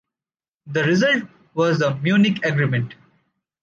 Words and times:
The 0.65 0.83
result 0.83 1.25
was 1.53 1.77
the 1.77 1.93
Munich 1.95 2.43
Agreement. 2.43 2.95